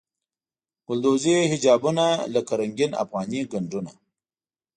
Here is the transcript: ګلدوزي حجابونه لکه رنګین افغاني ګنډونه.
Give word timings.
ګلدوزي 0.87 1.35
حجابونه 1.51 2.05
لکه 2.33 2.53
رنګین 2.61 2.91
افغاني 3.03 3.41
ګنډونه. 3.51 3.91